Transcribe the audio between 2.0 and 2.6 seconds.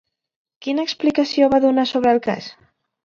el cas?